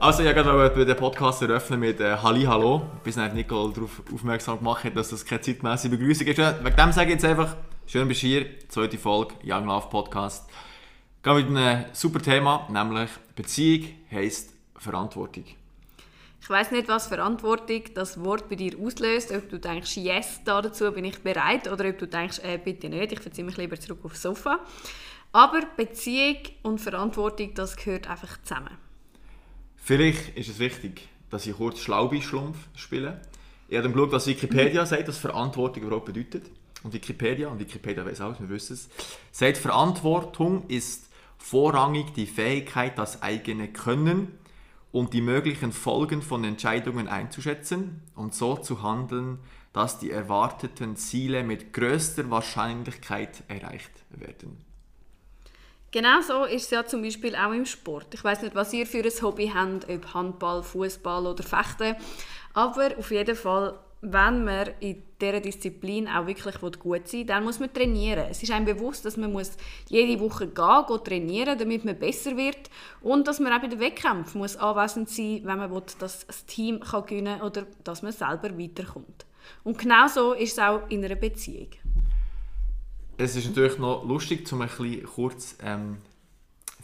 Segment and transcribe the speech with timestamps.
[0.00, 4.58] Also ich wollte den Podcast eröffnen mit äh, Halli Hallo, bis dann Nicole darauf aufmerksam
[4.58, 6.38] gemacht hat, dass das keine zeitmäßige Begrüßung ist.
[6.38, 10.48] Wegen dem sage ich jetzt einfach, schön bist du hier, zweite Folge Young Love Podcast.
[11.20, 15.46] Gehen wir mit einem super Thema, nämlich Beziehung heisst Verantwortung.
[16.40, 20.92] Ich weiß nicht, was Verantwortung das Wort bei dir auslöst, ob du denkst, yes, dazu
[20.92, 23.98] bin ich bereit, oder ob du denkst, äh, bitte nicht, ich verziehe mich lieber zurück
[24.04, 24.60] aufs Sofa.
[25.32, 28.78] Aber Beziehung und Verantwortung, das gehört einfach zusammen.
[29.88, 33.22] Vielleicht ist es wichtig, dass ich kurz Schlaubi-Schlumpf spiele.
[33.70, 36.44] Ich habe geschaut, was Wikipedia sagt, was Verantwortung überhaupt bedeutet.
[36.82, 38.90] Und Wikipedia, und Wikipedia weiß auch, wir wissen es,
[39.32, 44.36] sagt, Verantwortung ist vorrangig die Fähigkeit, das eigene Können
[44.92, 49.38] und die möglichen Folgen von Entscheidungen einzuschätzen und so zu handeln,
[49.72, 54.67] dass die erwarteten Ziele mit größter Wahrscheinlichkeit erreicht werden.
[55.90, 58.12] Genau so ist es ja zum Beispiel auch im Sport.
[58.12, 61.96] Ich weiß nicht, was ihr für ein Hobby habt, ob Handball, Fußball oder Fechten,
[62.52, 67.44] aber auf jeden Fall, wenn man in dieser Disziplin auch wirklich gut sein will, dann
[67.44, 68.26] muss man trainieren.
[68.30, 69.52] Es ist einem bewusst, dass man muss
[69.88, 72.68] jede Woche gehen, gehen trainieren damit man besser wird
[73.00, 76.44] und dass man auch bei den Wettkämpfen muss anwesend sein wenn man will, dass das
[76.44, 79.24] Team gewinnen kann oder dass man selber weiterkommt.
[79.64, 81.68] Und genau so ist es auch in einer Beziehung
[83.18, 85.98] es ist natürlich noch lustig, um ein bisschen kurz ähm,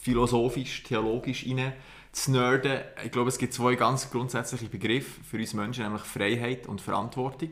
[0.00, 1.72] philosophisch, theologisch rein
[2.10, 2.80] zu nerden.
[3.04, 7.50] Ich glaube, es gibt zwei ganz grundsätzliche Begriffe für uns Menschen, nämlich Freiheit und Verantwortung.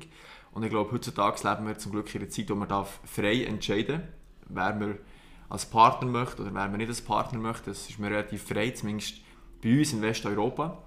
[0.50, 3.44] Und ich glaube, heutzutage leben wir zum Glück in einer Zeit, wo man darf frei
[3.44, 4.08] entscheiden darf,
[4.48, 4.98] wer man
[5.48, 7.70] als Partner möchte oder wer man nicht als Partner möchte.
[7.70, 9.14] Das ist mir relativ frei, zumindest
[9.62, 10.82] bei uns in Westeuropa.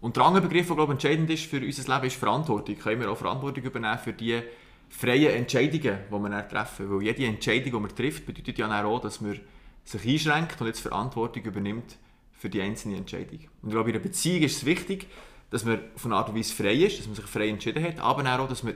[0.00, 2.78] Und der andere Begriff, der glaube ich, entscheidend ist für unser Leben, ist Verantwortung.
[2.78, 4.42] Können wir auch Verantwortung übernehmen für die
[4.88, 6.90] freien Entscheidungen, die wir treffen.
[6.90, 9.38] Weil jede Entscheidung, die man trifft, bedeutet ja auch, dass man
[9.84, 11.96] sich einschränkt und jetzt Verantwortung übernimmt
[12.32, 13.40] für die einzelne Entscheidung.
[13.62, 15.06] Und ich glaube, in einer Beziehung ist es wichtig,
[15.50, 18.38] dass man von Art und Weise frei ist, dass man sich frei entschieden hat, aber
[18.38, 18.74] auch, dass man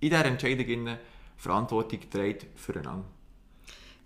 [0.00, 0.96] in dieser Entscheidung
[1.36, 3.04] Verantwortung trägt füreinander.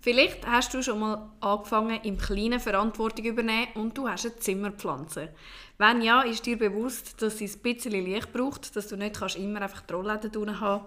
[0.01, 4.31] Vielleicht hast du schon mal angefangen, im Kleinen Verantwortung zu übernehmen und du hast ein
[4.39, 5.27] Zimmer pflanzen.
[5.77, 9.61] Wenn ja, ist dir bewusst, dass sie ein bisschen Licht braucht, dass du nicht immer
[9.61, 10.85] einfach die Rollläden drinnen haben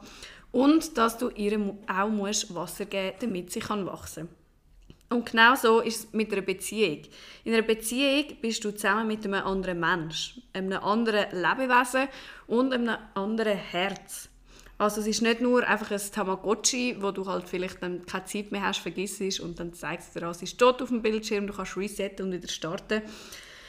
[0.52, 1.58] und dass du ihr
[1.88, 5.18] auch musst Wasser geben musst, damit sie wachsen kann.
[5.18, 7.02] Und genau so ist es mit einer Beziehung.
[7.44, 12.08] In einer Beziehung bist du zusammen mit einem anderen Mensch, einem anderen Lebewesen
[12.46, 14.30] und einem anderen Herz.
[14.78, 18.52] Also es ist nicht nur einfach ein Tamagotchi, wo du halt vielleicht dann keine Zeit
[18.52, 21.46] mehr hast, vergisst und dann zeigst du dir an, es ist tot auf dem Bildschirm,
[21.46, 23.02] du kannst resetten und wieder starten.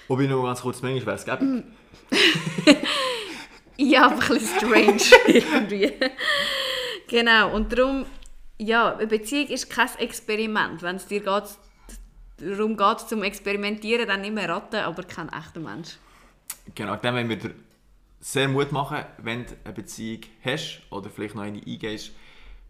[0.07, 2.77] Wobei noch ganz kurz, manchmal wäre es gäbig.
[3.77, 5.93] ja, aber ein bisschen strange irgendwie.
[7.07, 8.05] Genau, und darum,
[8.57, 10.81] ja, eine Beziehung ist kein Experiment.
[10.81, 11.57] Wenn es dir geht,
[12.37, 15.97] darum geht, zum Experimentieren, dann immer Ratten, aber kein echter Mensch.
[16.75, 17.51] Genau, dann wenn wir
[18.19, 22.11] sehr Mut machen, wenn du eine Beziehung hast oder vielleicht noch eine eingehst,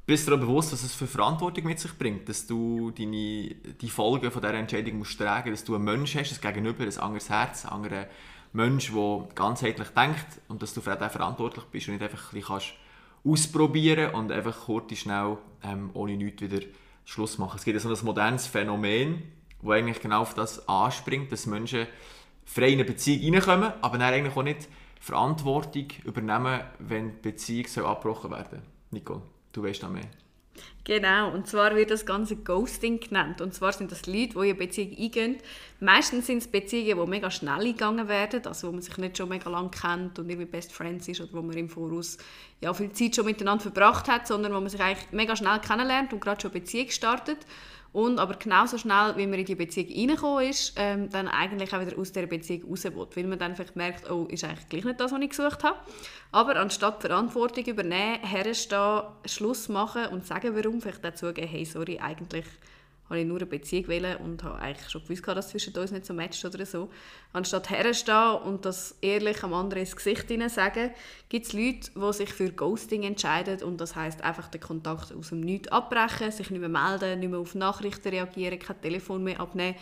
[0.06, 3.90] bist du dir bewusst, was es für Verantwortung mit sich bringt, dass du deine, die
[3.90, 7.30] Folgen von dieser Entscheidung musst tragen dass du einen Menschen hast, ein Gegenüber, ein anderes
[7.30, 8.06] Herz, einen anderen
[8.52, 12.42] Mensch, der ganzheitlich denkt und dass du für den verantwortlich bist und nicht einfach ein
[12.42, 12.74] kannst
[13.26, 16.60] ausprobieren und einfach kurz schnell ähm, ohne nichts wieder
[17.06, 17.58] Schluss machen.
[17.58, 19.24] Es gibt so ein modernes Phänomen,
[19.62, 21.88] das eigentlich genau auf das anspringt, dass Menschen
[22.46, 24.68] frei in eine Beziehung reinkommen, aber dann eigentlich auch nicht
[25.00, 28.62] Verantwortung übernehmen, wenn die Beziehung soll abgebrochen werden
[28.94, 30.08] Nico, du weißt da mehr.
[30.86, 33.40] Genau, und zwar wird das Ganze Ghosting genannt.
[33.40, 35.38] Und zwar sind das Leute, die in eine Beziehung eingehen.
[35.80, 39.30] Meistens sind es Beziehungen, die mega schnell eingegangen werden, also wo man sich nicht schon
[39.30, 42.18] mega lange kennt und irgendwie Best Friends ist oder wo man im Voraus
[42.60, 46.12] ja, viel Zeit schon miteinander verbracht hat, sondern wo man sich eigentlich mega schnell kennenlernt
[46.12, 47.38] und gerade schon eine Beziehung startet.
[47.94, 51.80] Und aber genauso schnell, wie man in die Beziehung reingekommen ist, ähm, dann eigentlich auch
[51.80, 53.08] wieder aus dieser Beziehung raus will.
[53.14, 55.78] Weil man dann vielleicht merkt, oh, ist eigentlich gleich nicht das, was ich gesucht habe.
[56.32, 62.00] Aber anstatt Verantwortung übernehmen, herstehen, Schluss machen und sagen, warum, vielleicht dazu geben, hey, sorry,
[62.00, 62.46] eigentlich
[63.10, 66.06] habe ich nur eine Beziehung wählen und habe eigentlich schon gewusst, dass zwischen uns nicht
[66.06, 66.90] so matcht oder so.
[67.34, 70.92] Anstatt herstehen und das ehrlich am anderen ins Gesicht sagen,
[71.30, 75.30] gibt es Leute, die sich für Ghosting entscheiden und das heißt einfach den Kontakt aus
[75.30, 79.40] dem Nichts abbrechen, sich nicht mehr melden, nicht mehr auf Nachrichten reagieren, kein Telefon mehr
[79.40, 79.76] abnehmen,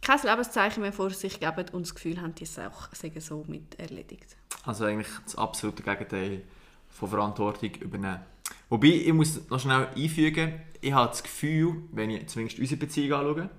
[0.00, 4.36] kein Lebenszeichen mehr vor sich geben und das Gefühl haben, die Sache so mit erledigt.
[4.64, 6.42] Also eigentlich das absolute Gegenteil
[6.88, 8.20] von Verantwortung übernehmen.
[8.72, 13.20] Wobei, ich muss noch schnell einfügen, ich habe das Gefühl, wenn ich zumindest unsere Beziehung
[13.20, 13.50] anschaue,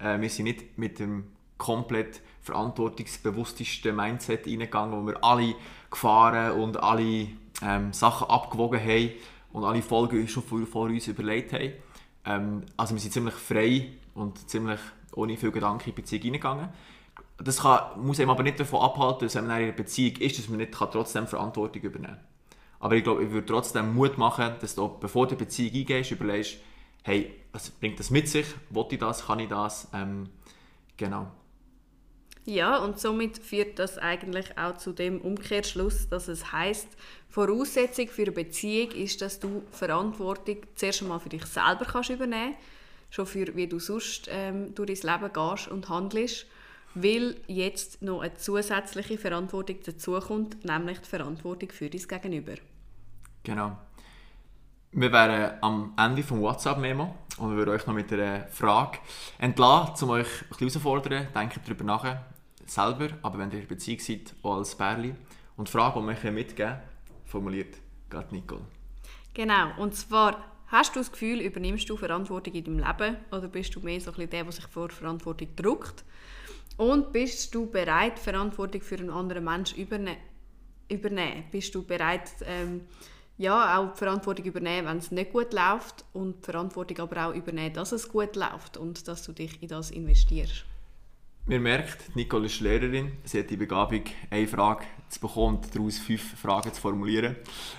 [0.00, 1.22] äh, wir sind nicht mit dem
[1.56, 5.54] komplett verantwortungsbewusstesten Mindset reingegangen, wo wir alle
[5.88, 7.28] Gefahren und alle
[7.62, 9.10] ähm, Sachen abgewogen haben
[9.52, 11.72] und alle Folgen schon vor, vor uns überlegt haben.
[12.24, 14.80] Ähm, also wir sind ziemlich frei und ziemlich
[15.14, 16.70] ohne viel Gedanken in die Beziehung reingegangen.
[17.38, 20.48] das kann, muss einem aber nicht davon abhalten, dass man in einer Beziehung ist, dass
[20.48, 22.39] man nicht trotzdem Verantwortung übernehmen kann.
[22.80, 26.10] Aber ich glaube, ich würde trotzdem Mut machen, dass du, bevor du die Beziehung eingehst,
[26.10, 26.56] überlegst,
[27.04, 28.46] hey, was bringt das mit sich?
[28.70, 29.26] Wollte ich das?
[29.26, 29.88] Kann ich das?
[29.94, 30.28] Ähm,
[30.96, 31.30] genau.
[32.46, 36.88] Ja, und somit führt das eigentlich auch zu dem Umkehrschluss, dass es heißt,
[37.28, 42.56] Voraussetzung für eine Beziehung ist, dass du Verantwortung zuerst einmal für dich selber kannst übernehmen
[43.10, 46.46] schon für wie du sonst ähm, durch dein Leben gehst und handelst,
[46.94, 52.54] weil jetzt noch eine zusätzliche Verantwortung dazukommt, nämlich die Verantwortung für dein Gegenüber.
[53.42, 53.76] Genau.
[54.92, 58.98] Wir wären am Ende vom WhatsApp-Memo und wir würden euch noch mit einer Frage
[59.38, 61.28] entlassen, um euch ein herauszufordern.
[61.34, 62.16] Denkt darüber nach,
[62.66, 65.14] selber, aber wenn ihr in Beziehung seid, auch als Bärli.
[65.56, 66.76] Und die Frage, die wir mitgeben
[67.24, 67.76] formuliert
[68.08, 68.62] gerade Nicole.
[69.34, 73.74] Genau, und zwar, hast du das Gefühl, übernimmst du Verantwortung in deinem Leben oder bist
[73.76, 76.04] du mehr so ein bisschen der, der sich vor Verantwortung drückt?
[76.76, 80.16] Und bist du bereit, Verantwortung für einen anderen Menschen überne
[80.88, 81.44] übernehmen?
[81.52, 82.86] Bist du bereit, ähm,
[83.40, 87.34] ja, auch die Verantwortung übernehmen, wenn es nicht gut läuft und die Verantwortung aber auch
[87.34, 90.66] übernehmen, dass es gut läuft und dass du dich in das investierst?
[91.46, 93.12] Man merkt, Nicole ist Lehrerin.
[93.24, 97.36] Sie hat die Begabung, eine Frage zu bekommen und daraus fünf Fragen zu formulieren.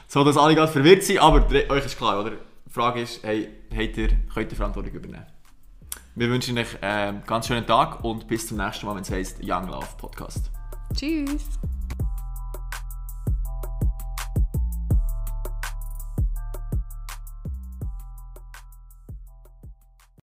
[0.07, 2.31] So, dass alle gerade verwirrt sind, aber euch ist klar, oder?
[2.31, 5.27] Die Frage ist, hey, habt ihr, könnt ihr Verantwortung übernehmen?
[6.15, 9.37] Wir wünschen euch einen ganz schönen Tag und bis zum nächsten Mal, wenn es heisst
[9.43, 10.49] Young Love Podcast.
[10.95, 11.59] Tschüss!